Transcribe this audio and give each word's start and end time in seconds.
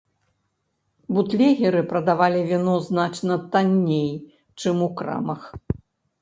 Бутлегеры 1.17 1.81
прадавалі 1.91 2.41
віно 2.51 2.73
значна 2.87 3.37
танней, 3.57 4.11
чым 4.65 4.75
у 4.89 4.91
крамах. 5.03 5.41